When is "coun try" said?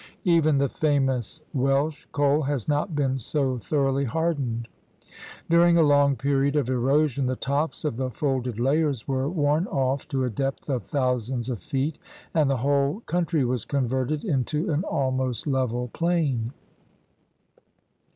13.05-13.43